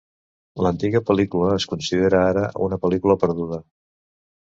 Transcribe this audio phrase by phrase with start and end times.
[0.65, 3.61] L'antiga pel·lícula es considera ara una pel·lícula perduda.